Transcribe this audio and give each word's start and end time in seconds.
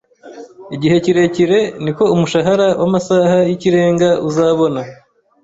Igihe 0.75 0.95
kirekire, 1.03 1.59
niko 1.83 2.03
umushahara 2.15 2.67
w'amasaha 2.79 3.37
y'ikirenga 3.49 4.09
uzabona. 4.29 4.81